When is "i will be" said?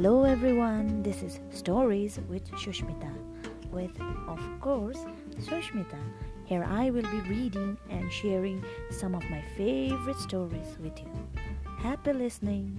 6.62-7.20